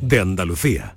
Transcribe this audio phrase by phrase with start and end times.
[0.00, 0.96] de Andalucía.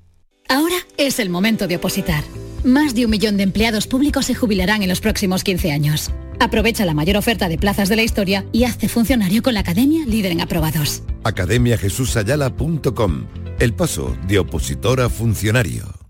[0.49, 2.23] Ahora es el momento de opositar.
[2.63, 6.11] Más de un millón de empleados públicos se jubilarán en los próximos 15 años.
[6.39, 10.05] Aprovecha la mayor oferta de plazas de la historia y hazte funcionario con la Academia
[10.05, 11.03] Líder en Aprobados.
[11.23, 13.25] academiajesusayala.com
[13.59, 16.03] El paso de opositor a funcionario.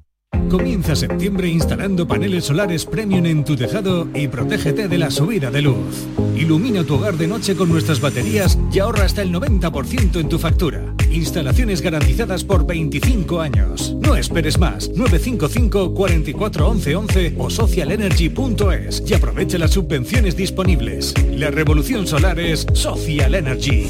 [0.50, 5.62] Comienza septiembre instalando paneles solares premium en tu tejado y protégete de la subida de
[5.62, 6.06] luz.
[6.36, 10.40] Ilumina tu hogar de noche con nuestras baterías y ahorra hasta el 90% en tu
[10.40, 10.94] factura.
[11.14, 13.96] Instalaciones garantizadas por 25 años.
[14.00, 14.90] No esperes más.
[14.90, 21.14] 955 44 11 11 o socialenergy.es y aprovecha las subvenciones disponibles.
[21.32, 23.90] La revolución solar es Social Energy.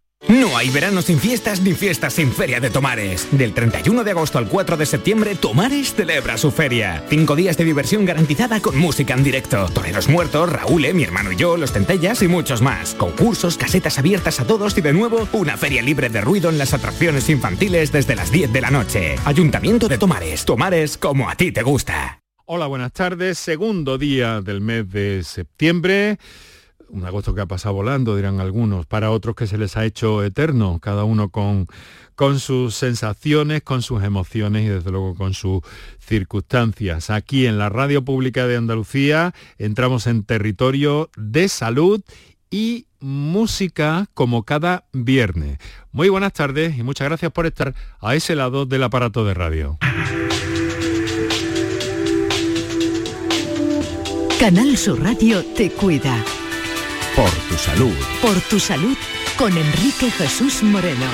[0.27, 3.27] No hay verano sin fiestas ni fiestas sin Feria de Tomares.
[3.31, 7.03] Del 31 de agosto al 4 de septiembre, Tomares celebra su feria.
[7.09, 9.67] Cinco días de diversión garantizada con música en directo.
[9.73, 12.93] Toreros muertos, Raúl, mi hermano y yo, los Centellas y muchos más.
[12.93, 16.75] Concursos, casetas abiertas a todos y de nuevo, una feria libre de ruido en las
[16.75, 19.15] atracciones infantiles desde las 10 de la noche.
[19.25, 20.45] Ayuntamiento de Tomares.
[20.45, 22.21] Tomares como a ti te gusta.
[22.45, 23.39] Hola, buenas tardes.
[23.39, 26.19] Segundo día del mes de septiembre
[26.91, 30.23] un agosto que ha pasado volando, dirán algunos, para otros que se les ha hecho
[30.23, 31.67] eterno, cada uno con,
[32.15, 35.61] con sus sensaciones, con sus emociones y desde luego con sus
[35.99, 37.09] circunstancias.
[37.09, 42.01] Aquí en la Radio Pública de Andalucía entramos en territorio de salud
[42.49, 45.57] y música como cada viernes.
[45.91, 49.77] Muy buenas tardes y muchas gracias por estar a ese lado del aparato de radio.
[54.39, 56.23] Canal Sur Radio te cuida.
[57.15, 57.95] Por tu salud.
[58.21, 58.95] Por tu salud
[59.37, 61.05] con Enrique Jesús Moreno.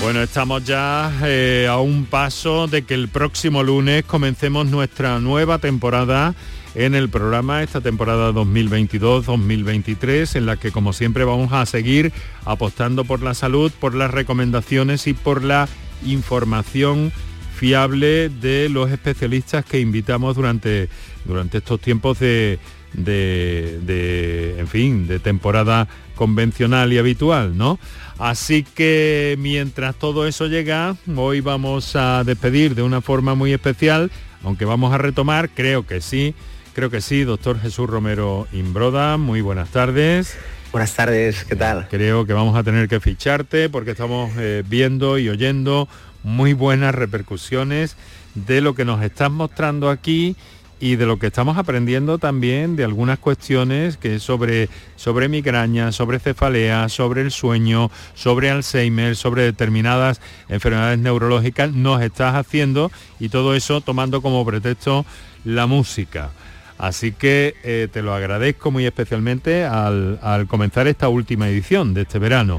[0.00, 5.58] Bueno, estamos ya eh, a un paso de que el próximo lunes comencemos nuestra nueva
[5.58, 6.34] temporada
[6.74, 12.14] en el programa, esta temporada 2022-2023, en la que como siempre vamos a seguir
[12.46, 15.68] apostando por la salud, por las recomendaciones y por la
[16.06, 17.12] información
[17.54, 20.88] fiable de los especialistas que invitamos durante,
[21.26, 22.58] durante estos tiempos de,
[22.92, 27.78] de, en fin, de temporada convencional y habitual, ¿no?
[28.18, 34.10] Así que mientras todo eso llega, hoy vamos a despedir de una forma muy especial,
[34.44, 36.34] aunque vamos a retomar, creo que sí,
[36.74, 40.36] creo que sí, doctor Jesús Romero Imbroda, muy buenas tardes.
[40.70, 41.88] Buenas tardes, ¿qué tal?
[41.90, 45.88] Creo que vamos a tener que ficharte porque estamos eh, viendo y oyendo
[46.22, 47.96] muy buenas repercusiones
[48.34, 50.36] de lo que nos estás mostrando aquí
[50.82, 56.18] y de lo que estamos aprendiendo también de algunas cuestiones que sobre, sobre migraña, sobre
[56.18, 62.90] cefalea, sobre el sueño, sobre Alzheimer, sobre determinadas enfermedades neurológicas, nos estás haciendo
[63.20, 65.06] y todo eso tomando como pretexto
[65.44, 66.30] la música.
[66.78, 72.18] Así que eh, te lo agradezco muy especialmente al, comenzar esta última edición de este
[72.18, 72.58] verano.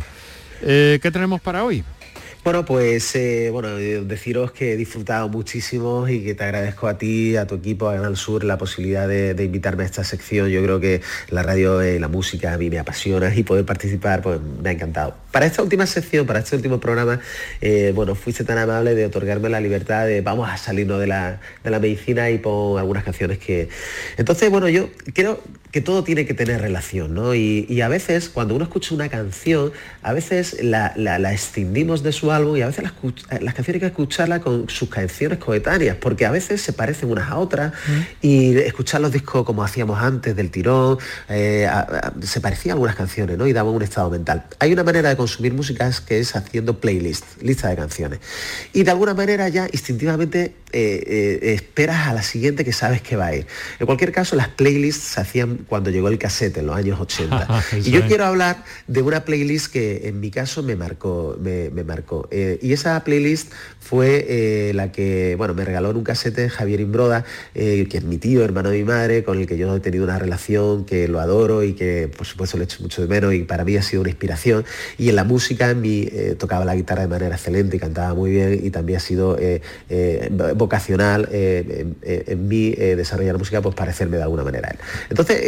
[0.61, 1.83] Eh, ¿Qué tenemos para hoy?
[2.43, 6.97] Bueno, pues eh, bueno, eh, deciros que he disfrutado muchísimo y que te agradezco a
[6.97, 10.49] ti, a tu equipo, a Canal Sur, la posibilidad de, invitarme a esta sección.
[10.49, 10.99] Yo creo que
[11.29, 14.71] la radio y la música a mí me apasiona y poder participar pues me ha
[14.73, 15.15] encantado.
[15.31, 17.21] Para esta última sección, para este último programa,
[17.61, 21.39] eh, bueno, fuiste tan amable de otorgarme la libertad de vamos a salirnos de la,
[21.63, 23.69] de la medicina y por algunas canciones que...
[24.17, 25.39] Entonces, bueno, yo creo
[25.73, 27.33] que todo tiene que tener relación, ¿no?
[27.33, 29.71] Y, a veces, cuando uno escucha una canción,
[30.03, 32.93] a veces la, la, extendimos de su álbum y a veces las,
[33.41, 37.31] las, canciones hay que escucharlas con sus canciones coetáneas, porque a veces se parecen unas
[37.31, 37.73] a otras
[38.21, 41.67] y escuchar los discos como hacíamos antes del tirón, eh,
[42.21, 43.47] se parecían algunas canciones, ¿no?
[43.47, 44.45] Y daban un estado mental.
[44.59, 48.19] Hay una manera de consumir música que es haciendo playlist, lista de canciones.
[48.73, 53.27] Y de alguna manera ya instintivamente eh, esperas a la siguiente que sabes que va
[53.27, 53.45] a ir.
[53.79, 57.63] En cualquier caso, las playlists se hacían cuando llegó el cassette en los años 80.
[57.77, 62.27] y yo quiero hablar de una playlist que en mi caso me marcó, me, marcó.
[62.31, 67.23] y esa playlist fue la que, bueno, me regaló en un cassette Javier Imbroda,
[67.53, 70.17] que es mi tío, hermano de mi madre, con el que yo he tenido una
[70.17, 73.63] relación que lo adoro y que por supuesto le echo mucho de menos y para
[73.63, 74.65] mí ha sido una inspiración.
[74.97, 76.09] Y en la música en mí
[76.39, 79.37] tocaba la guitarra de manera excelente y cantaba muy bien y también ha sido
[80.63, 84.79] vocacional en, mí desarrollar música, pues parecerme de alguna manera a él.
[85.09, 85.41] Entonces,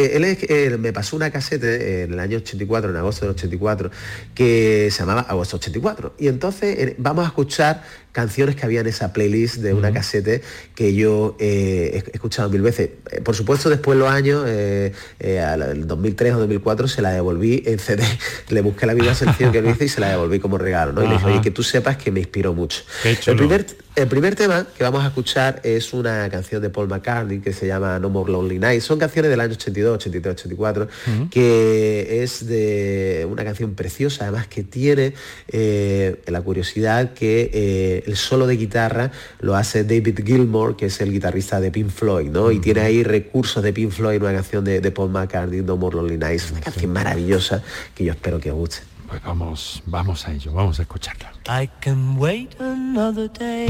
[0.49, 3.91] él, me pasó una casete en el año 84, en agosto del 84,
[4.33, 6.15] que se llamaba Agosto 84.
[6.19, 7.83] Y entonces vamos a escuchar
[8.15, 10.41] canciones que había en esa playlist de una casete
[10.73, 12.91] que yo he escuchado mil veces.
[13.25, 17.77] Por supuesto, después de los años, eh, el 2003 o 2004, se la devolví en
[17.77, 18.03] CD.
[18.49, 20.93] Le busqué la misma selección que lo hice y se la devolví como regalo.
[20.93, 21.03] ¿no?
[21.03, 22.83] Y le dije, oye, que tú sepas que me inspiró mucho.
[23.03, 23.65] El primer,
[23.95, 27.67] el primer tema que vamos a escuchar es una canción de Paul McCartney que se
[27.67, 28.83] llama No More Lonely Nights.
[28.83, 30.87] Son canciones del año 82, 83, 84,
[31.29, 35.13] que es de una canción preciosa, además que tiene
[35.47, 40.99] eh, la curiosidad que eh, el solo de guitarra lo hace David Gilmour, que es
[41.01, 42.51] el guitarrista de Pink Floyd, ¿no?
[42.51, 46.17] Y tiene ahí recursos de Pink Floyd, una canción de, Paul McCartney, No More Lonely
[46.17, 47.61] Nights, una canción maravillosa
[47.93, 48.77] que yo espero que os guste.
[49.07, 51.31] Pues vamos, vamos a ello, vamos a escucharla.
[51.47, 53.69] I can wait another day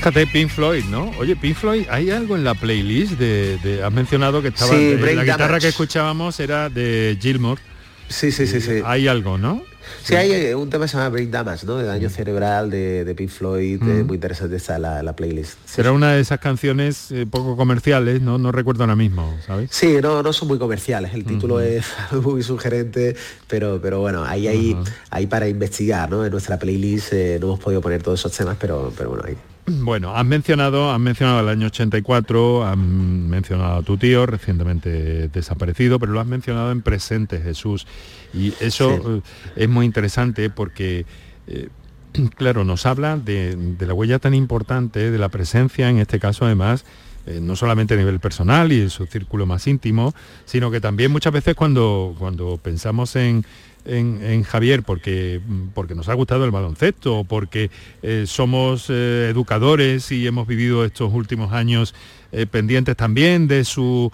[0.00, 1.10] Fíjate, Pink Floyd, ¿no?
[1.18, 3.82] Oye, Pink Floyd, ¿hay algo en la playlist de...
[3.84, 4.70] has mencionado que estaba...
[4.72, 7.60] Sí, la guitarra que escuchábamos era de Gilmore.
[8.08, 8.80] Sí, sí, sí, sí.
[8.86, 9.62] Hay algo, ¿no?
[10.02, 11.76] Sí, hay eh, un tema que se llama Brain Damage, ¿no?
[11.76, 14.06] De daño cerebral de, de Pink Floyd, eh, Mm.
[14.06, 15.58] muy interesante está la, la playlist.
[15.66, 18.38] Será una de esas canciones eh, poco comerciales, ¿no?
[18.38, 19.68] No recuerdo ahora mismo, ¿sabes?
[19.70, 21.84] Sí, no, no son muy comerciales, el título es
[22.22, 23.16] muy sugerente,
[23.48, 24.76] pero, pero bueno, ahí hay,
[25.10, 26.24] ahí para investigar, ¿no?
[26.24, 29.36] En nuestra playlist eh, no hemos podido poner todos esos temas, pero, pero bueno, ahí.
[29.82, 35.98] Bueno, has mencionado, has mencionado el año 84, has mencionado a tu tío recientemente desaparecido,
[35.98, 37.86] pero lo has mencionado en presente, Jesús.
[38.34, 39.20] Y eso eh,
[39.56, 41.06] es muy interesante porque,
[41.46, 41.68] eh,
[42.36, 46.44] claro, nos habla de, de la huella tan importante, de la presencia, en este caso
[46.44, 46.84] además,
[47.26, 50.14] eh, no solamente a nivel personal y en su círculo más íntimo,
[50.46, 53.44] sino que también muchas veces cuando, cuando pensamos en,
[53.90, 55.40] en, en Javier porque,
[55.74, 57.70] porque nos ha gustado el baloncesto, porque
[58.02, 61.94] eh, somos eh, educadores y hemos vivido estos últimos años
[62.32, 64.12] eh, pendientes también de su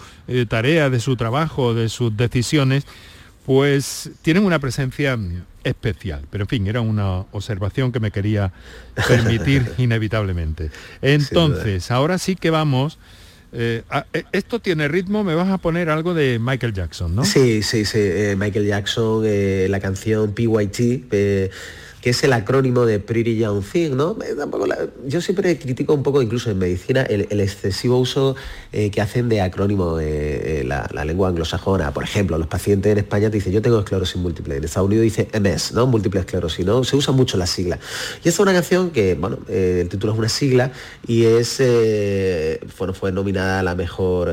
[0.48, 2.86] tarea, de su trabajo, de sus decisiones,
[3.44, 6.22] pues tienen una presencia mm, especial.
[6.30, 8.52] Pero en fin, era una observación que me quería
[9.06, 10.70] permitir inevitablemente.
[11.02, 12.98] Entonces, ahora sí que vamos...
[13.58, 17.24] eh, a- eh, esto tiene ritmo, me vas a poner algo de Michael Jackson, ¿no?
[17.24, 17.98] Sí, sí, sí.
[18.00, 19.24] eh, Michael Jackson,
[19.70, 21.08] la canción PYT,
[22.06, 24.16] que es el acrónimo de Pretty Young Thing, ¿no?
[24.24, 28.36] Eh, tampoco la- yo siempre critico un poco, incluso en medicina, el, el excesivo uso
[28.72, 31.92] eh, que hacen de acrónimo eh, la, la lengua anglosajona.
[31.92, 34.54] Por ejemplo, los pacientes en España te dicen, yo tengo esclerosis múltiple.
[34.56, 35.88] En Estados Unidos dice MS, ¿no?
[35.88, 36.84] Múltiple esclerosis, ¿no?
[36.84, 37.80] Se usa mucho la sigla.
[38.22, 40.70] Y esta es una canción que, bueno, eh, el título es una sigla
[41.08, 41.60] y es,
[42.78, 44.30] bueno, fue nominada a la mejor,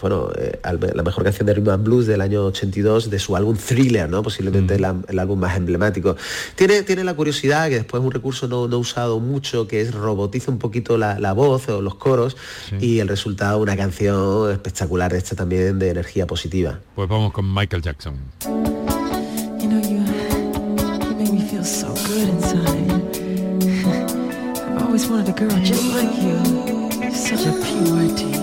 [0.00, 0.30] bueno,
[0.62, 4.22] la mejor canción de Rhythm and Blues del año 82 de su álbum Thriller, ¿no?
[4.22, 6.14] Posiblemente el, am- el álbum más emblemático.
[6.54, 9.94] Tiene, tiene la curiosidad, que después es un recurso no, no usado mucho, que es
[9.94, 12.36] robotiza un poquito la, la voz o los coros
[12.80, 16.80] y el resultado una canción espectacular esta también de energía positiva.
[16.94, 18.14] Pues vamos con Michael Jackson.
[18.44, 20.04] You know, you,
[21.08, 22.88] you make me feel so good inside.
[24.76, 26.38] I've always wanted a girl just like you.
[27.00, 28.37] You're such a purity,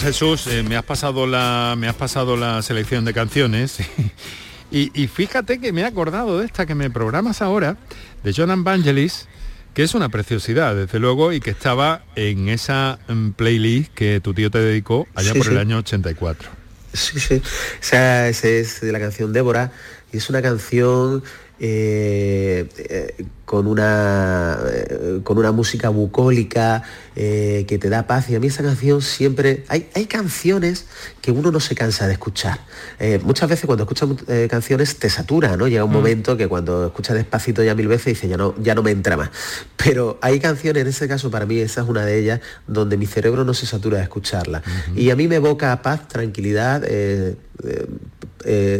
[0.00, 3.78] Jesús, eh, me has pasado la me has pasado la selección de canciones
[4.70, 7.76] y, y fíjate que me he acordado de esta que me programas ahora
[8.22, 9.28] de John Vangelis
[9.74, 14.34] que es una preciosidad, desde luego, y que estaba en esa mm, playlist que tu
[14.34, 16.50] tío te dedicó allá Sí, por el año 84.
[16.92, 17.36] Sí, sí.
[17.36, 19.70] O sea, ese es de la canción Débora
[20.12, 21.22] y es una canción
[21.60, 26.84] eh, eh, con una eh, con una música bucólica
[27.16, 28.30] eh, que te da paz.
[28.30, 30.86] Y a mí esa canción siempre hay, hay canciones
[31.20, 32.60] que uno no se cansa de escuchar.
[33.00, 34.08] Eh, muchas veces cuando escuchas
[34.48, 38.30] canciones te satura no llega un momento que cuando escuchas despacito ya mil veces dices
[38.30, 39.30] ya no ya no me entra más
[39.76, 43.06] pero hay canciones en ese caso para mí esa es una de ellas donde mi
[43.06, 44.62] cerebro no se satura de escucharla.
[44.94, 47.34] Y a mí me evoca paz tranquilidad eh,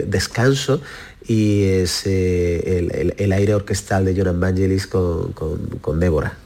[0.07, 0.81] descanso
[1.31, 6.37] y es eh, el, el- aire orquestal de John Vangelis con, con, con Débora.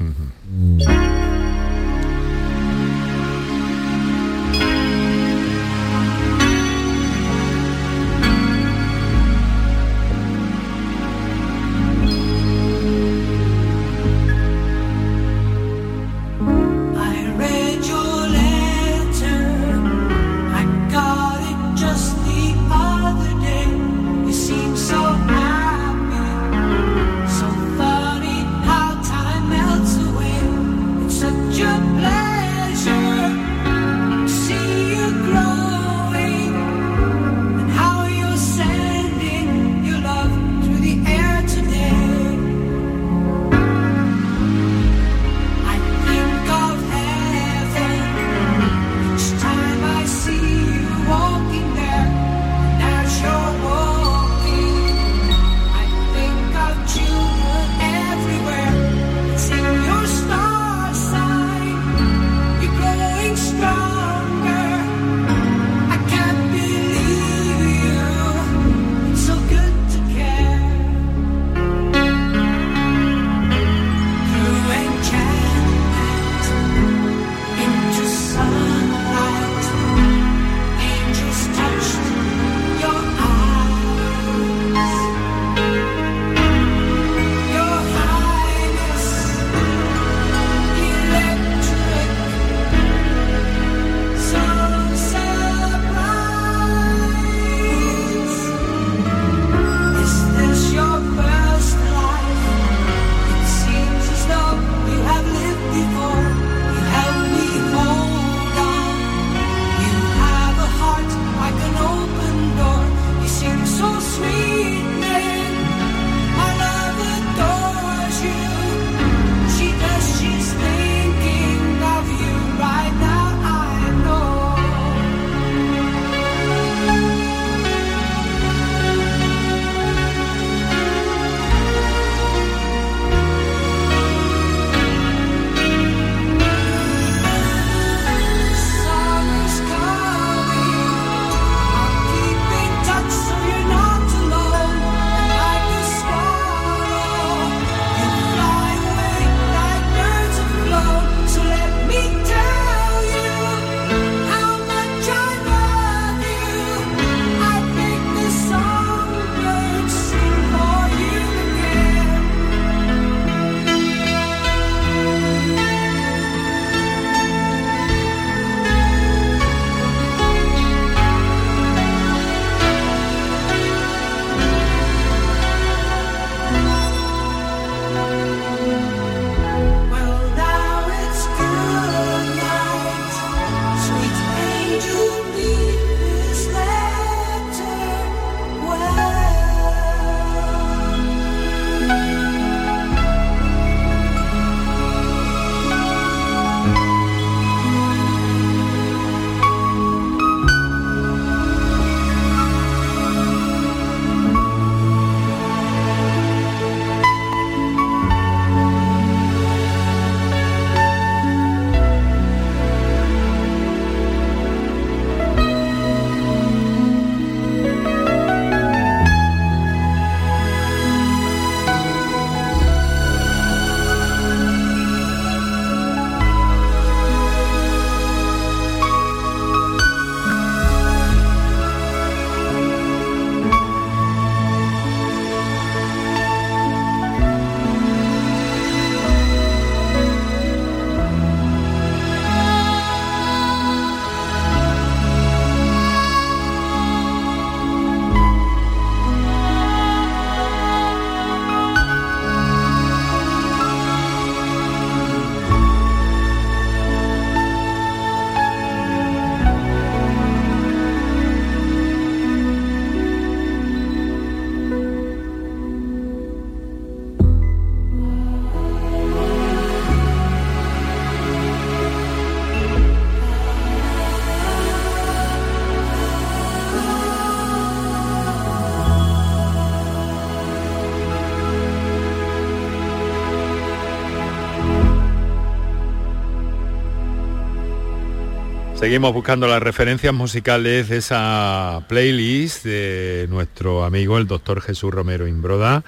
[288.85, 295.27] Seguimos buscando las referencias musicales de esa playlist de nuestro amigo el doctor Jesús Romero
[295.27, 295.83] Imbroda,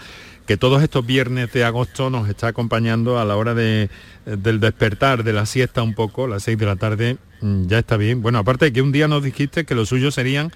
[0.46, 3.90] que todos estos viernes de agosto nos está acompañando a la hora de,
[4.24, 7.98] del despertar, de la siesta un poco, las 6 de la tarde, mm, ya está
[7.98, 8.22] bien.
[8.22, 10.50] Bueno, aparte que un día nos dijiste que lo suyo serían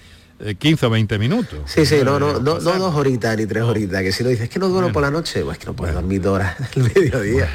[0.59, 1.59] 15 o 20to minutos.
[1.65, 4.49] Sí, sí, no, no, no, no dos horitas ni tres horitas, que si no dices
[4.49, 7.49] que no duermo por la noche, pues que no puedes dormir dos horas el mediodía.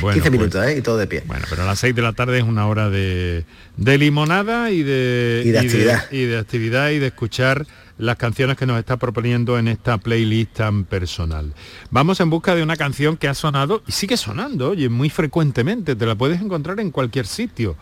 [0.00, 0.76] pues- minutos, ¿eh?
[0.78, 1.22] Y todo de pie.
[1.26, 3.44] Bueno, pero a las 6 de la tarde es una hora de,
[3.76, 6.10] de limonada y de, Y de actividad.
[6.12, 7.66] y de actividad y de escuchar
[7.98, 11.52] las canciones que nos está proponiendo en esta playlist tan personal.
[11.90, 15.94] Vamos en busca de una canción que ha sonado y sigue sonando, oye, muy frecuentemente,
[15.94, 17.76] te la puedes encontrar en cualquier sitio.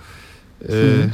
[0.68, 1.11] Eh,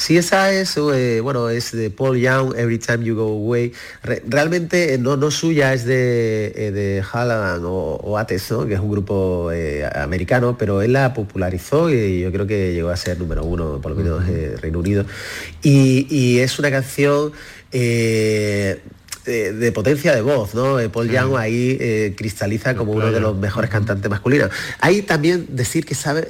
[0.00, 3.72] Sí, esa es, eh, bueno, es de Paul Young, Every Time You Go Away.
[4.04, 8.64] Re- realmente eh, no, no suya, es de, eh, de Hallam o, o Ates, ¿no?
[8.64, 12.90] que es un grupo eh, americano, pero él la popularizó y yo creo que llegó
[12.90, 15.04] a ser número uno, por lo menos eh, Reino Unido.
[15.64, 17.32] Y, y es una canción
[17.72, 18.80] eh,
[19.28, 20.80] de, de potencia de voz, ¿no?
[20.80, 24.50] Eh, Paul Young ahí eh, cristaliza como uno de los mejores cantantes masculinos.
[24.80, 26.26] Hay también decir que sabe, eh,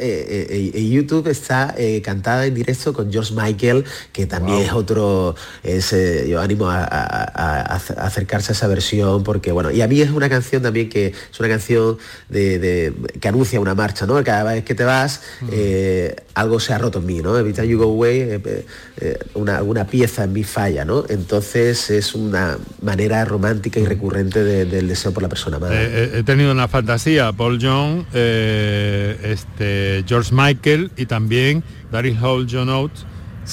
[0.50, 5.94] eh, eh, YouTube está cantada en directo con George Michael, que también es otro, es,
[6.28, 10.00] yo animo a, a- a- a acercarse a esa versión, porque bueno, y a mí
[10.00, 14.22] es una canción también que es una canción de, de- que anuncia una marcha, ¿no?
[14.24, 15.20] Cada vez que te vas,
[15.52, 17.38] eh, algo se ha roto en mí, ¿no?
[17.38, 18.40] Every time you go away,
[19.34, 21.04] una, una pieza en mí falla, ¿no?
[21.08, 22.58] Entonces es una
[22.88, 25.74] manera romántica y recurrente de- del deseo por la persona amada.
[25.74, 32.16] eh, eh, he tenido una fantasía, Paul Young, eh, este, George Michael y también Daryl
[32.22, 33.04] Hall John Oates,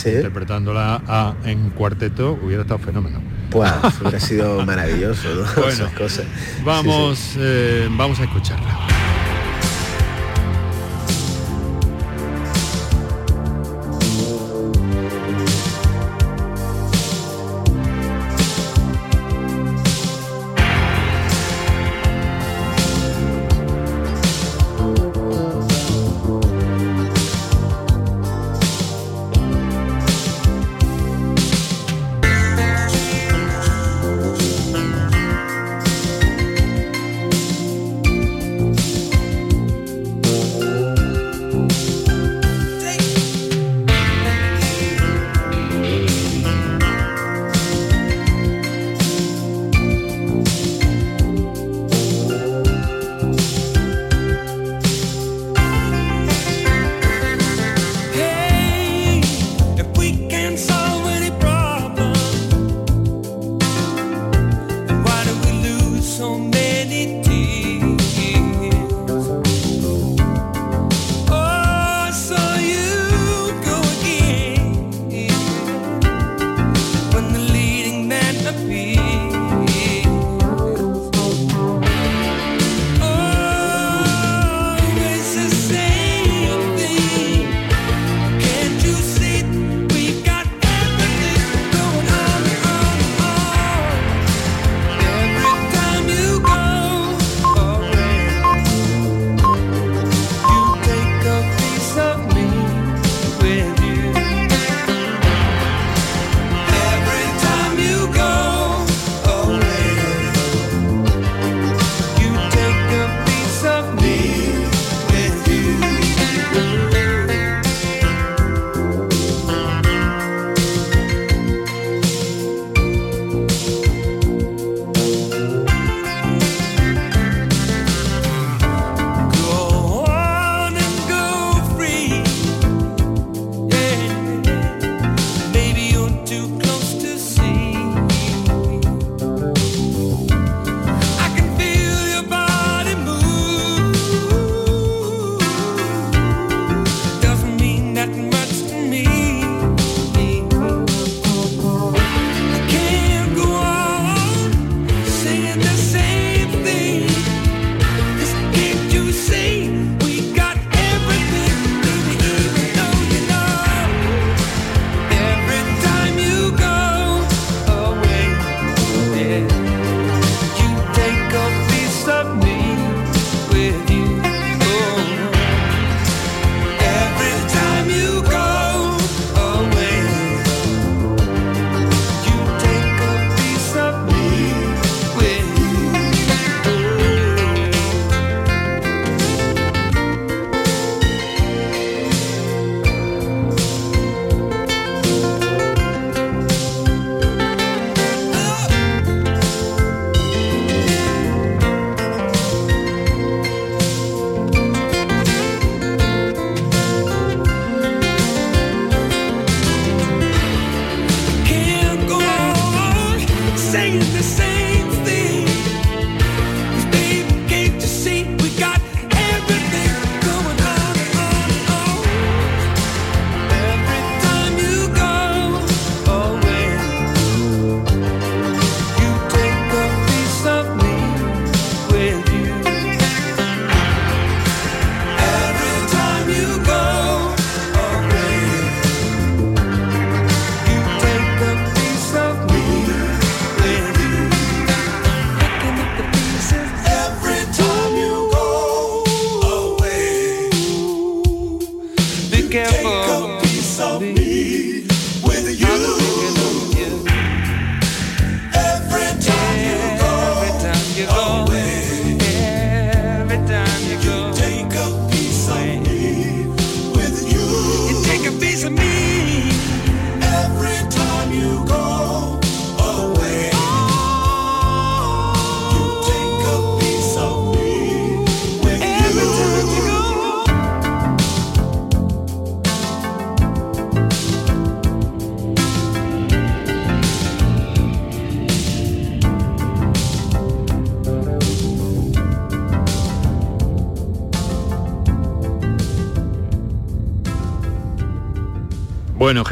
[0.05, 3.21] interpretándola a- en cuarteto, hubiera estado fenómeno.
[3.51, 3.71] Pues
[4.01, 5.43] hubiera sido maravilloso, ¿no?
[5.55, 6.25] Bueno, Esas cosas.
[6.63, 7.39] Vamos, Sí, sí.
[7.41, 8.77] eh, vamos a escucharla.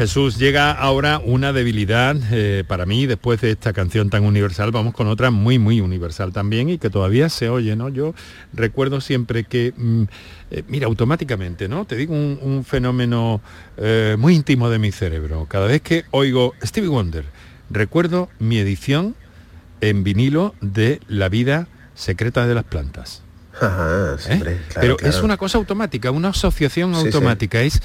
[0.04, 4.70] Jesús, llega ahora una debilidad eh, para mí después de esta canción tan universal.
[4.70, 7.88] Vamos con otra muy, muy universal también y que todavía se oye, ¿no?
[7.88, 8.14] Yo
[8.52, 10.02] recuerdo siempre que, mm,
[10.50, 11.86] eh, mira, automáticamente, ¿no?
[11.86, 13.40] Te digo un, un fenómeno
[13.78, 15.46] eh, muy íntimo de mi cerebro.
[15.48, 17.24] Cada vez que oigo Stevie Wonder,
[17.70, 19.16] recuerdo mi edición
[19.80, 23.22] en vinilo de La vida secreta de las plantas.
[23.58, 25.16] Ajá, hombre, claro, Pero claro.
[25.16, 27.06] es una cosa automática, una asociación Sí, sí.
[27.06, 27.62] automática.
[27.62, 27.80] Es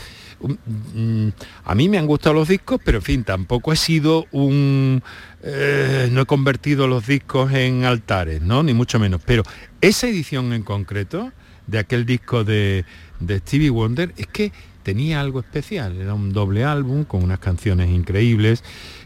[1.65, 5.01] a mí me han gustado los discos, pero en fin, tampoco he sido un
[5.43, 8.63] eh, no he convertido los discos en altares, ¿no?
[8.63, 9.21] Ni mucho menos.
[9.25, 9.43] Pero
[9.81, 11.31] esa edición en concreto
[11.67, 12.85] de aquel disco de,
[13.19, 14.51] de Stevie Wonder es que
[14.83, 15.97] tenía algo especial.
[16.01, 18.63] Era un doble álbum con unas canciones increíbles,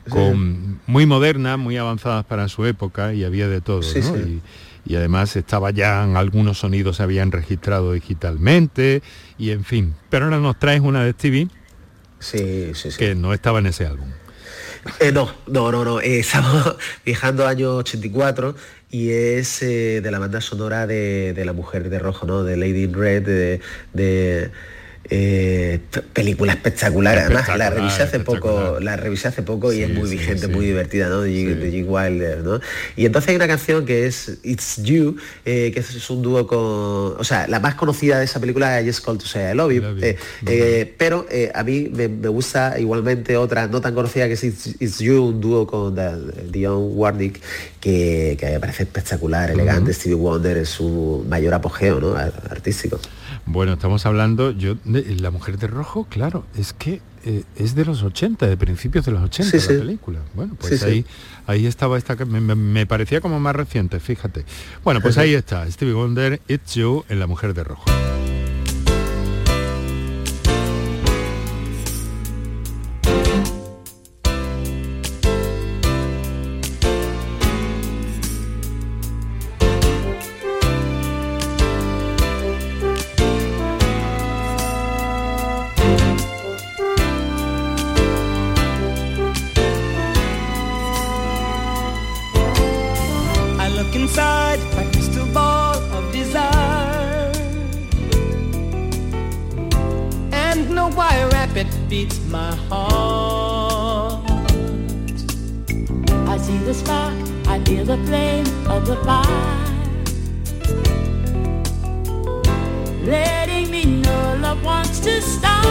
[0.10, 4.16] con muy modernas, muy avanzadas para su época y había de todo, Sí, ¿no?
[4.16, 4.22] sí.
[4.22, 4.42] Y,
[4.86, 9.02] y además estaba ya en algunos sonidos se habían registrado digitalmente
[9.38, 9.96] y en fin.
[10.10, 11.48] Pero ahora nos traes una de Stevie
[12.98, 14.10] que no estaba en ese álbum.
[15.00, 16.02] Eh, no, no, no, no.
[16.02, 18.56] eh, estamos viajando año 84
[18.90, 22.44] y es eh, de la banda sonora de, de La Mujer de Rojo, ¿no?
[22.44, 23.62] De Lady in Red, de,
[23.94, 24.52] de,
[25.10, 25.80] eh,
[26.14, 27.18] película espectacular.
[27.20, 30.52] Además, la revisé hace poco, la revisé hace poco y es muy sí, vigente, sí.
[30.52, 31.22] muy divertida, ¿no?
[31.22, 32.60] De, Jim- de Jim Wilder, ¿no?
[32.96, 36.58] Y entonces hay una canción que es It's You, eh, que es un dúo con.
[37.20, 39.72] O sea, la más conocida de esa película es Just Call to Say I Love
[39.74, 39.84] You.
[40.48, 44.68] eh, pero a mí me, me gusta igualmente otra no tan conocida que es It's,
[44.80, 45.96] It's You, un dúo con
[46.52, 47.42] Dion Warwick,
[47.80, 49.94] que, que me parece espectacular, elegante.
[49.94, 52.16] Stevie Wonder es su mayor apogeo, ¿no?
[52.16, 53.00] Ar- Artístico.
[53.46, 57.86] Bueno, estamos hablando, yo, de La Mujer de Rojo, claro, es que eh, es de
[57.86, 59.80] los 80, de principios de los 80 Sí, la sí.
[59.80, 60.20] película.
[60.34, 61.06] Bueno, pues Sí, ahí,
[61.46, 64.46] ahí estaba esta me- me parecía como más reciente, fíjate.
[64.84, 67.84] Bueno, pues ahí está, Stevie Wonder, It's You en La Mujer de Rojo.
[100.84, 104.30] Know why rapid beats my heart
[106.28, 107.14] I see the spark,
[107.48, 109.60] I feel the flame of the fire.
[113.06, 115.66] Letting me know love wants to start.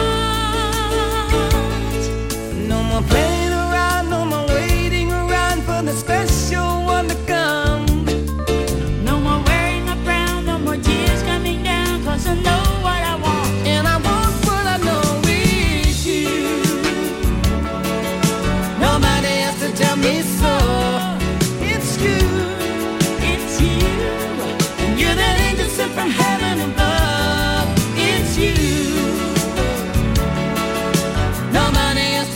[2.69, 3.32] No more playing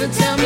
[0.06, 0.45] to tell me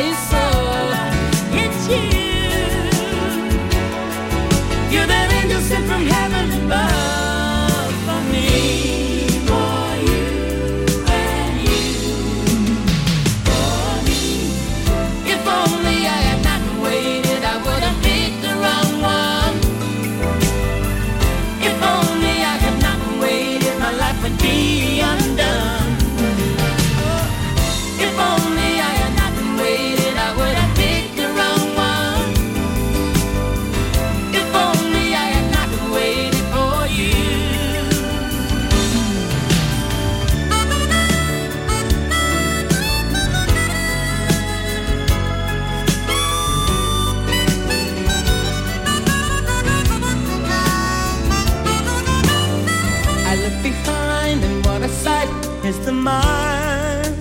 [55.70, 57.16] is the mind.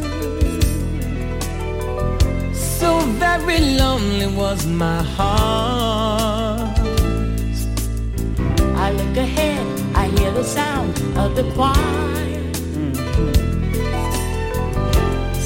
[2.79, 2.89] So
[3.23, 6.79] very lonely was my heart.
[8.85, 9.65] I look ahead,
[10.01, 10.91] I hear the sound
[11.23, 12.37] of the choir.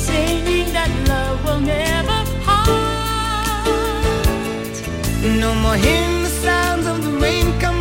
[0.06, 3.66] Singing that love will never part.
[5.44, 7.73] No more hearing the sounds of the rain coming.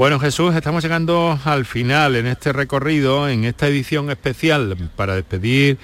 [0.00, 5.76] Bueno Jesús, estamos llegando al final en este recorrido, en esta edición especial para despedir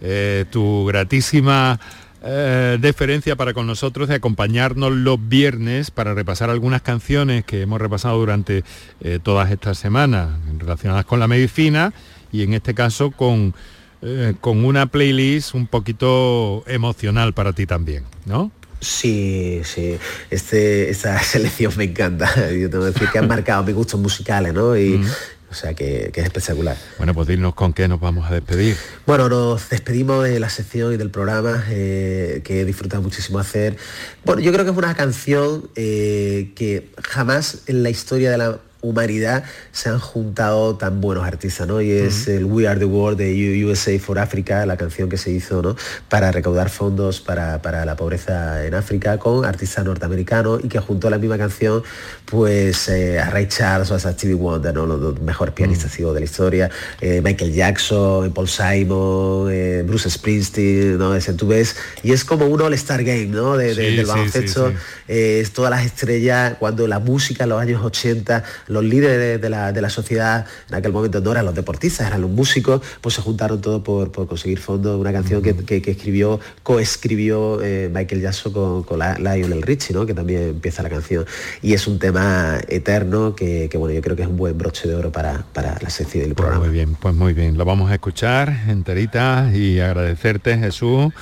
[0.00, 1.80] eh, tu gratísima
[2.22, 7.80] eh, deferencia para con nosotros de acompañarnos los viernes para repasar algunas canciones que hemos
[7.80, 8.62] repasado durante
[9.00, 11.92] eh, todas estas semanas relacionadas con la medicina
[12.30, 13.56] y en este caso con,
[14.02, 18.52] eh, con una playlist un poquito emocional para ti también, ¿no?
[18.84, 19.98] Sí, sí.
[20.30, 22.32] Este, esta selección me encanta.
[22.52, 24.76] Yo tengo que decir que han marcado mis gustos musicales, ¿no?
[24.76, 25.02] Y,
[25.50, 26.76] O sea que, que es espectacular.
[26.98, 28.76] Bueno, pues dinos con qué nos vamos a despedir.
[29.06, 33.76] Bueno, nos despedimos de la sección y del programa eh, que he disfrutado muchísimo hacer.
[34.24, 38.58] Bueno, yo creo que es una canción eh, que jamás en la historia de la
[38.88, 41.80] humanidad se han juntado tan buenos artistas, ¿no?
[41.80, 45.30] Y es el We Are the World de USA for Africa, la canción que se
[45.30, 45.76] hizo, ¿no?
[46.08, 51.08] Para recaudar fondos para, para la pobreza en África con artistas norteamericanos y que juntó
[51.08, 51.82] a la misma canción,
[52.26, 54.86] pues eh, a Ray Charles o a Stevie Wonder, ¿no?
[54.86, 56.70] Los mejores pianistas digo, de la historia,
[57.00, 61.14] eh, Michael Jackson, Paul Simon, eh, Bruce Springsteen, ¿no?
[61.14, 63.56] Ese, tú ves, y es como un All-Star Game, ¿no?
[63.56, 64.68] De- de- Sí, del baloncesto.
[64.70, 64.80] sí, sí.
[65.08, 68.42] Es todas las estrellas, cuando la música en los años 80,
[68.74, 72.20] los líderes de, la, de la sociedad en aquel momento no eran los deportistas, eran
[72.20, 75.00] los músicos, pues se juntaron todos por, por conseguir fondos.
[75.00, 79.94] Una canción que, que- que escribió, coescribió eh, Michael Jackson con, con la- Lionel Richie,
[79.94, 80.04] ¿no?
[80.04, 81.24] que también empieza la canción.
[81.62, 84.88] Y es un tema eterno que, que, bueno, yo creo que es un buen broche
[84.88, 86.64] de oro para, para la sección del Pues programa.
[86.66, 87.56] muy bien, pues muy bien.
[87.56, 91.12] Lo vamos a escuchar enterita y agradecerte, Jesús,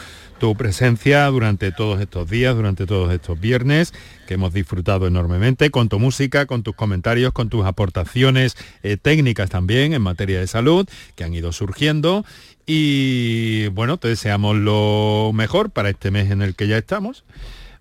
[0.42, 3.94] tu presencia durante todos estos días, durante todos estos viernes,
[4.26, 9.50] que hemos disfrutado enormemente con tu música, con tus comentarios, con tus aportaciones eh, técnicas
[9.50, 12.24] también en materia de salud que han ido surgiendo.
[12.66, 17.22] Y bueno, te deseamos lo mejor para este mes en el que ya estamos,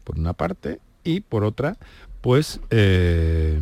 [0.04, 1.78] por una parte, y por otra,
[2.22, 3.60] pues eh,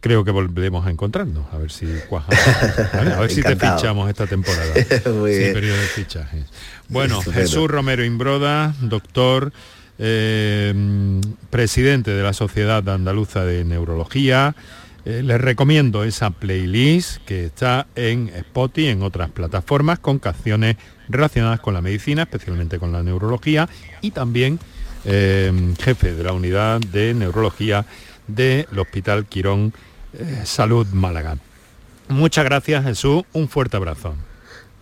[0.00, 2.36] creo que volveremos a encontrarnos, a ver si cuajamos.
[2.94, 3.12] ¿vale?
[3.12, 4.74] A ver si te fichamos esta temporada.
[5.14, 5.52] Muy Sí, bien.
[5.52, 6.46] periodo de fichajes.
[6.92, 9.50] Bueno, Jesús Romero Imbroda, doctor,
[9.98, 14.54] eh, presidente de la Sociedad Andaluza de Neurología.
[15.06, 20.76] Eh, les recomiendo esa playlist que está en Spotify, en otras plataformas, con canciones
[21.08, 23.70] relacionadas con la medicina, especialmente con la neurología,
[24.02, 24.60] y también
[25.06, 27.86] eh, jefe de la unidad de neurología
[28.28, 29.72] del Hospital Quirón
[30.44, 31.38] Salud Málaga.
[32.08, 34.14] Muchas gracias Jesús, un fuerte abrazo.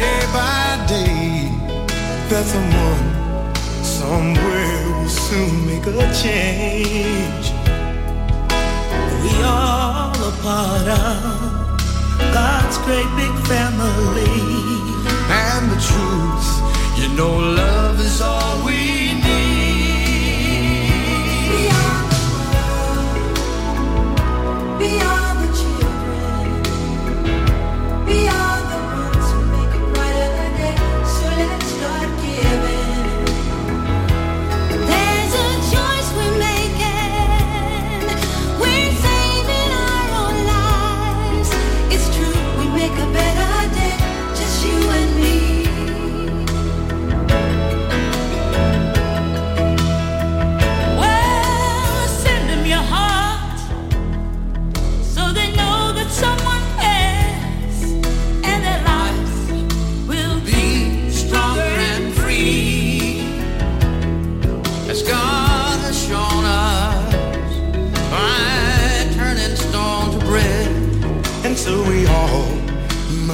[0.00, 1.48] day by day
[2.28, 3.06] that someone
[3.82, 7.46] somewhere will soon make a change.
[9.22, 11.26] We all are part of
[12.36, 14.36] God's great big family.
[15.44, 16.48] And the truth,
[16.98, 18.95] you know, love is all we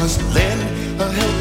[0.02, 1.31] was lend a hand.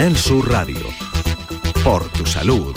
[0.00, 0.86] Canal Sur Radio.
[1.84, 2.74] Por tu salud.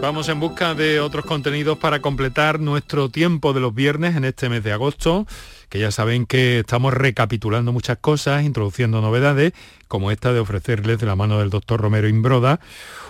[0.00, 4.48] Vamos en busca de otros contenidos para completar nuestro tiempo de los viernes en este
[4.48, 5.26] mes de agosto,
[5.68, 9.52] que ya saben que estamos recapitulando muchas cosas, introduciendo novedades,
[9.86, 12.58] como esta de ofrecerles de la mano del doctor Romero Imbroda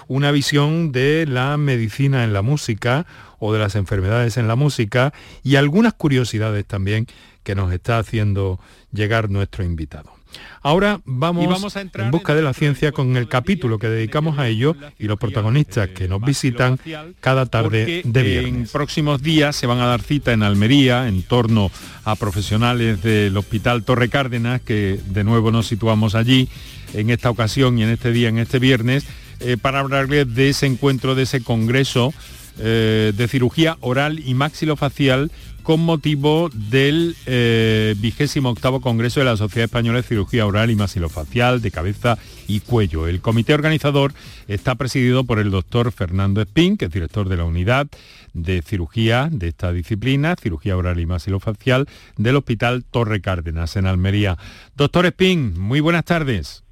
[0.08, 3.06] una visión de la medicina en la música
[3.38, 7.06] o de las enfermedades en la música y algunas curiosidades también
[7.44, 8.58] que nos está haciendo
[8.92, 10.23] llegar nuestro invitado.
[10.62, 14.76] Ahora vamos, a en busca de la ciencia con el capítulo que dedicamos a ello
[14.98, 16.78] y los protagonistas que nos visitan
[17.20, 18.54] cada tarde de viernes.
[18.54, 21.70] en próximos días se van a dar cita en Almería en torno
[22.04, 26.48] a profesionales del Hospital Torre Cárdenas, que de nuevo nos situamos allí
[26.94, 29.04] en esta ocasión y en este día, en este viernes,
[29.40, 32.14] eh, para hablarles de ese encuentro, de ese congreso
[32.58, 35.32] eh, de cirugía oral y maxilofacial
[35.64, 40.76] con motivo del eh, vigésimo octavo Congreso de la Sociedad Española de Cirugía Oral y
[40.76, 43.08] Maxilofacial de Cabeza y Cuello.
[43.08, 44.12] El comité organizador
[44.46, 47.88] está presidido por el doctor Fernando Espín, que es director de la unidad
[48.34, 51.88] de cirugía de esta disciplina, cirugía oral y maxilofacial,
[52.18, 54.36] del Hospital Torre Cárdenas en Almería.
[54.76, 56.62] Doctor Espín, muy buenas tardes.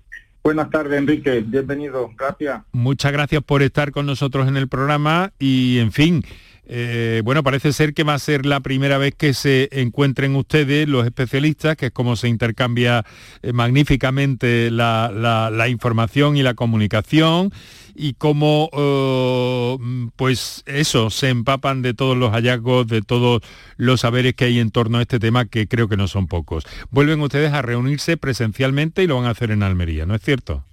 [0.45, 1.43] Buenas tardes, Enrique.
[1.47, 2.11] Bienvenido.
[2.19, 2.63] Gracias.
[2.73, 6.25] Muchas gracias por estar con nosotros en el programa y, en fin,
[6.65, 10.89] eh, bueno, parece ser que va a ser la primera vez que se encuentren ustedes,
[10.89, 13.05] los especialistas, que es como se intercambia
[13.43, 17.53] eh, magníficamente la, información y la comunicación
[17.95, 23.43] y cómo, eh, pues eso, se empapan de todos los hallazgos, de todos
[23.77, 26.65] los saberes que hay en torno a este tema, que creo que no son pocos.
[26.91, 30.65] Vuelven ustedes a reunirse presencialmente y lo van a hacer en Almería, ¿no es cierto?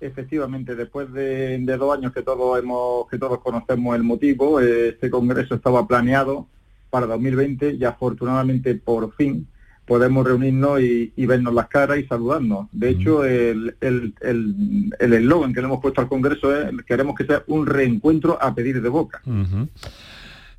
[0.00, 5.08] Efectivamente, después de, de dos años que todos hemos, que todos conocemos el motivo, este
[5.10, 6.46] congreso estaba planeado
[6.90, 9.46] para 2020 y afortunadamente por fin
[9.86, 12.68] podemos reunirnos y, y vernos las caras y saludarnos.
[12.72, 17.14] De hecho, el el- el- el eslogan que le hemos puesto al congreso es queremos
[17.16, 19.20] que sea un reencuentro a pedir de boca.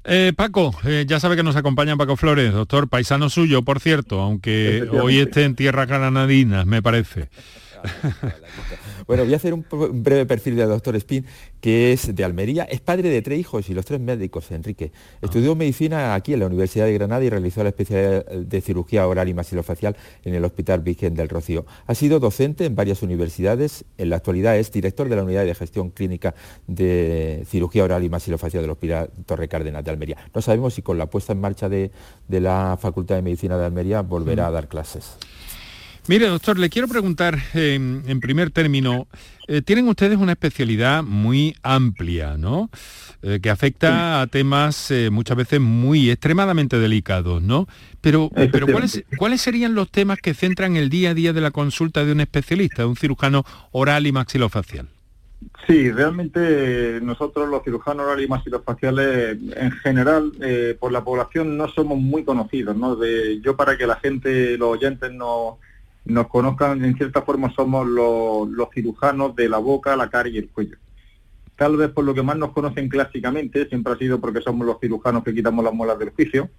[0.07, 4.21] Eh, Paco, eh, ya sabe que nos acompaña Paco Flores, doctor, paisano suyo, por cierto,
[4.21, 7.29] aunque hoy esté en tierras granadinas, me parece.
[9.07, 11.25] Bueno, voy a hacer un, breve perfil del doctor Spin,
[11.61, 14.91] que es de Almería, es padre de tres hijos y los tres médicos, Enrique.
[15.21, 19.29] Estudió medicina aquí en la Universidad de Granada y realizó la especialidad de cirugía oral
[19.29, 21.65] y maxilofacial en el Hospital Virgen del Rocío.
[21.87, 25.53] Ha sido docente en varias universidades, en la actualidad es director de la Unidad de
[25.53, 26.33] Gestión Clínica
[26.67, 30.17] de Cirugía Oral y Maxilofacial del Hospital Torre Cárdenas de Almería.
[30.33, 31.91] No sabemos si con la puesta en marcha de,
[32.27, 35.17] de la Facultad de Medicina de Almería volverá a dar clases.
[36.07, 39.07] Mire, doctor, le quiero preguntar eh, en primer término,
[39.47, 42.69] eh, tienen ustedes una especialidad muy amplia, ¿no?
[43.27, 47.67] Eh, que afecta a temas eh, muchas veces muy extremadamente delicados, ¿no?
[48.01, 51.49] Pero, pero ¿cuáles, ¿cuáles serían los temas que centran el día a día de la
[51.49, 54.89] consulta de un especialista, de un cirujano oral y maxilofacial?
[55.67, 61.67] Sí, realmente nosotros los cirujanos orales y maxilofaciales en general eh, por la población no
[61.69, 62.95] somos muy conocidos, ¿no?
[62.95, 65.57] De, yo para que la gente, los oyentes no,
[66.05, 70.37] nos conozcan, en cierta forma somos los, los cirujanos de la boca, la cara y
[70.37, 70.77] el cuello.
[71.55, 74.79] Tal vez por lo que más nos conocen clásicamente, siempre ha sido porque somos los
[74.79, 76.49] cirujanos que quitamos las muelas del juicio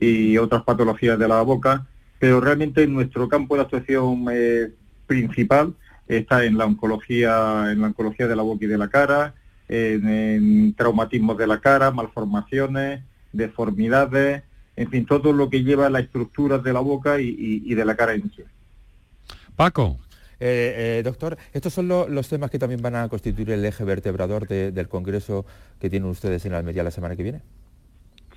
[0.00, 1.86] y otras patologías de la boca,
[2.18, 4.72] pero realmente nuestro campo de actuación eh,
[5.06, 5.74] principal
[6.06, 9.34] está en la oncología, en la oncología de la boca y de la cara,
[9.68, 14.44] en, traumatismos de la cara, malformaciones, deformidades,
[14.76, 17.96] en fin, todo lo que lleva a las estructuras de la boca y de la
[17.96, 18.44] cara en sí.
[19.56, 19.98] Paco.
[20.38, 23.84] Eh, eh, doctor, estos son lo- los temas que también van a constituir el eje
[23.84, 25.46] vertebrador de- del Congreso
[25.80, 27.40] que tienen ustedes en Almería la semana que viene.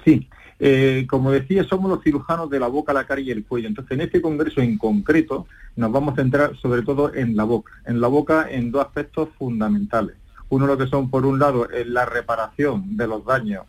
[0.06, 3.68] Sí, eh, como decía, somos los cirujanos de la boca, la cara y el cuello.
[3.68, 5.46] Entonces, en este congreso en concreto
[5.76, 7.74] nos vamos a centrar sobre todo en la boca.
[7.86, 10.16] En la boca en dos aspectos fundamentales.
[10.48, 13.66] Uno lo que son, por un lado, es la reparación de los daños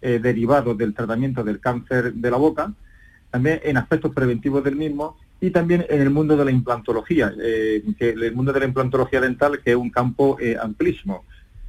[0.00, 2.72] eh, derivados del tratamiento del cáncer de la boca,
[3.30, 7.82] también en aspectos preventivos del mismo y también en el mundo de la implantología, eh,
[7.98, 11.24] que el mundo de la implantología dental que es un campo eh, amplísimo.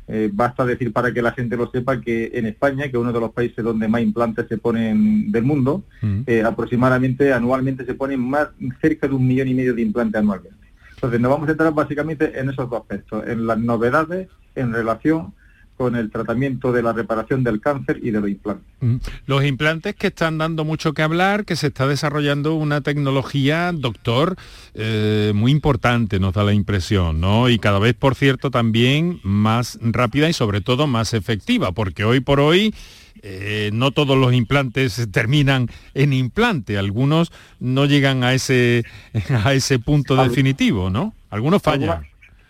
[0.09, 3.11] Eh, basta decir para que la gente lo sepa que en España, que es uno
[3.11, 5.83] de los países donde más implantes se ponen del mundo,
[6.25, 8.47] eh, aproximadamente anualmente se ponen más
[8.79, 10.55] cerca de un millón y medio de implantes anualmente.
[10.95, 15.33] Entonces nos vamos a centrar básicamente en esos dos aspectos, en las novedades en relación
[15.77, 18.65] con el tratamiento de la reparación del cáncer y de los implantes.
[18.81, 18.95] Mm.
[19.27, 24.35] Los implantes que están dando mucho que hablar, que se está desarrollando una tecnología, doctor,
[24.73, 27.47] eh, muy importante, nos da la impresión, ¿no?
[27.47, 32.19] Y cada vez, por cierto, también más rápida y sobre todo más efectiva, porque hoy
[32.19, 32.73] por hoy
[33.21, 38.83] eh, no todos los implantes terminan en implante, algunos no llegan a ese,
[39.43, 41.13] a ese punto definitivo, ¿no?
[41.29, 42.07] Algunos fallan.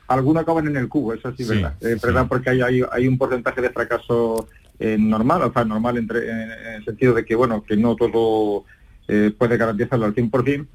[0.07, 1.73] Algunos acaban en el cubo, eso sí, es Sí, verdad.
[1.81, 2.07] Es sí.
[2.07, 4.47] verdad porque hay, hay, hay un porcentaje de fracaso
[4.79, 7.95] eh, normal, o sea, normal entre, en, en el sentido de que, bueno, que no
[7.95, 8.65] todo
[9.07, 10.65] eh, puede garantizarlo al 100%,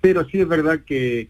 [0.00, 1.28] pero sí es verdad que,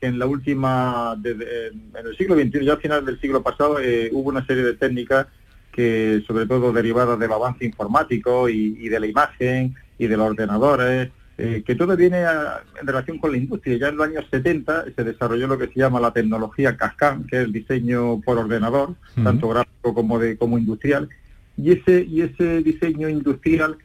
[0.00, 4.10] que en la última, en el siglo XXI, ya al final del siglo pasado, eh,
[4.12, 5.26] hubo una serie de técnicas
[5.72, 10.30] que, sobre todo derivadas del avance informático y, y de la imagen y de los
[10.30, 13.78] ordenadores, eh, que todo viene a- en relación con la industria.
[13.78, 17.36] Ya en los años 70 se desarrolló lo que se llama la tecnología Cascam, que
[17.36, 21.08] es el diseño por ordenador, tanto gráfico como de como industrial,
[21.56, 23.76] y ese y ese diseño industrial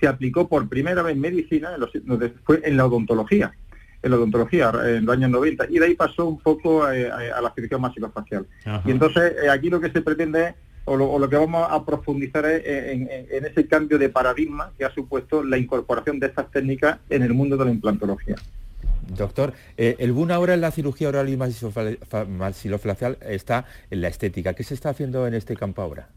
[0.00, 1.90] se aplicó por primera vez en medicina, en los-
[2.44, 3.52] fue en la odontología,
[4.02, 7.38] en la odontología en los años 90, y de ahí pasó un poco eh, a,
[7.38, 8.46] a la cirugía maxilofacial.
[8.64, 8.82] Ajá.
[8.84, 10.54] Y entonces eh, aquí lo que se pretende es,
[10.86, 14.08] o lo, o lo que vamos a profundizar es en, en- en ese cambio de
[14.08, 18.36] paradigma que ha supuesto la incorporación de estas técnicas en el mundo de la implantología.
[19.08, 24.00] Doctor, eh, el boom ahora en la cirugía oral y maxilofla- fa- maxilofacial está en
[24.00, 24.54] la estética.
[24.54, 26.08] ¿Qué se está haciendo en este campo ahora?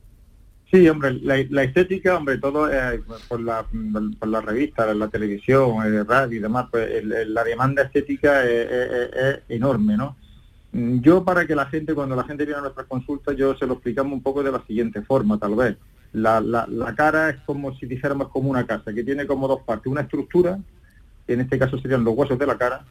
[0.71, 3.65] Sí, hombre, la, la estética, hombre, todo eh, por, la,
[4.19, 8.43] por la revista, la televisión, el radio y demás, pues el- el- la demanda estética
[8.45, 10.15] es, es- es enorme, ¿no?
[10.71, 13.65] Mm, Yo para que la gente, cuando la gente viene a nuestras consultas, yo se
[13.65, 15.77] lo explicamos un poco de la siguiente forma, tal vez.
[16.11, 19.61] La, la- la cara es como si dijéramos como una casa, que tiene como dos
[19.63, 20.59] partes, una estructura,
[21.27, 22.85] que en este caso serían los huesos de la cara,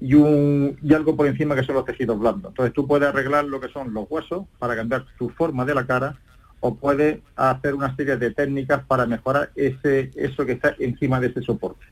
[0.00, 2.50] y, un, y algo por encima que son los tejidos blandos.
[2.50, 5.86] Entonces tú puedes arreglar lo que son los huesos para cambiar tu forma de la
[5.86, 6.18] cara
[6.60, 11.28] o puedes hacer una serie de técnicas para mejorar ese eso que está encima de
[11.28, 11.84] ese soporte.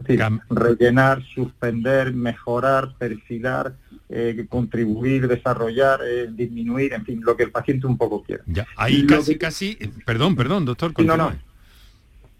[0.00, 3.74] Es decir, rellenar, suspender, mejorar, perfilar,
[4.14, 8.42] eh, contribuir, desarrollar, eh, disminuir, en fin, lo que el paciente un poco quiera.
[8.46, 11.32] Ya, ahí casi, que- casi, perdón, perdón, doctor, no, no.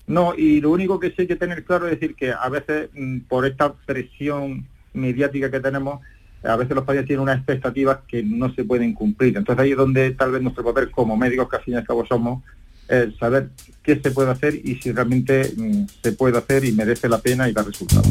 [0.06, 2.90] No, y lo único que sí hay que tener claro es decir que a veces
[2.92, 6.00] mm, por esta presión mediática que tenemos,
[6.44, 9.36] a veces los pacientes tienen unas expectativas que no se pueden cumplir.
[9.36, 11.86] Entonces ahí es donde tal vez nuestro papel como médicos que al fin y al
[11.86, 12.42] cabo somos,
[12.88, 13.48] es saber
[13.82, 17.48] qué se puede hacer y si realmente mm, se puede hacer y merece la pena
[17.48, 18.08] y da resultados.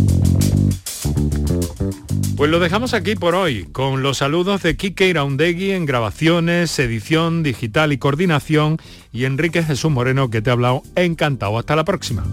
[2.41, 7.43] Pues lo dejamos aquí por hoy, con los saludos de Kike Iraundegui en grabaciones, edición
[7.43, 8.79] digital y coordinación,
[9.13, 11.59] y Enrique Jesús Moreno que te ha hablado encantado.
[11.59, 12.23] Hasta la próxima.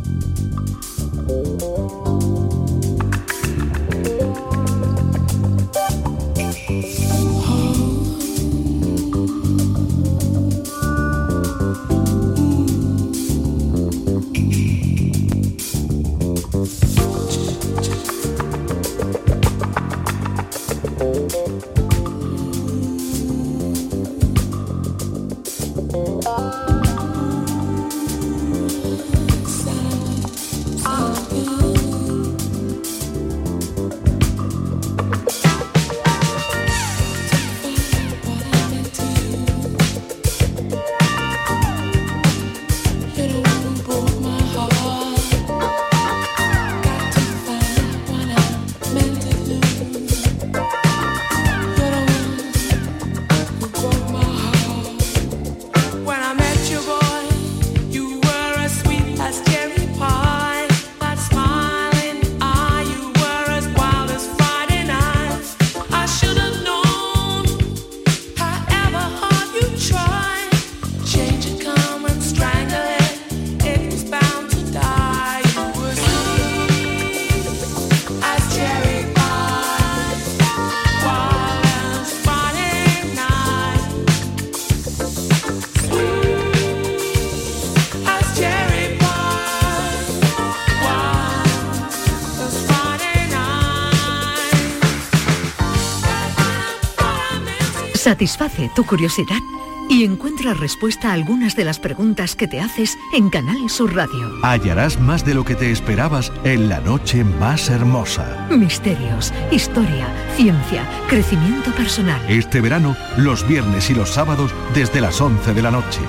[97.99, 99.41] Satisface tu curiosidad
[99.89, 104.31] y encuentra respuesta a algunas de las preguntas que te haces en Canal Sur Radio.
[104.45, 108.47] Hallarás más de lo que te esperabas en la noche más hermosa.
[108.51, 112.21] Misterios, historia, ciencia, crecimiento personal.
[112.29, 116.01] Este verano, los viernes y los sábados desde las 11 de la noche.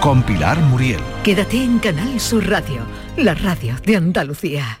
[0.00, 1.00] Con Pilar Muriel.
[1.24, 2.82] Quédate en Canal Sur Radio,
[3.16, 4.80] la radio de Andalucía.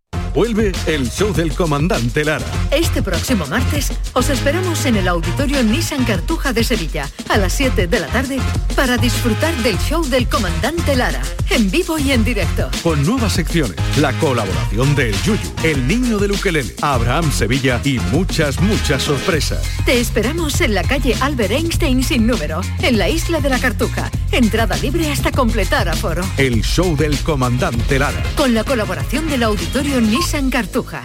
[0.33, 2.45] Vuelve el show del comandante Lara.
[2.71, 7.87] Este próximo martes os esperamos en el auditorio Nissan Cartuja de Sevilla a las 7
[7.87, 8.39] de la tarde
[8.73, 12.69] para disfrutar del show del comandante Lara, en vivo y en directo.
[12.81, 17.99] Con nuevas secciones, la colaboración de El Yuyu, El Niño del Ukelele, Abraham Sevilla y
[17.99, 19.61] muchas, muchas sorpresas.
[19.85, 24.09] Te esperamos en la calle Albert Einstein sin número, en la isla de la Cartuja.
[24.31, 26.23] Entrada libre hasta completar aforo.
[26.37, 28.23] El show del comandante Lara.
[28.37, 31.01] Con la colaboración del auditorio Nissan Cartuja.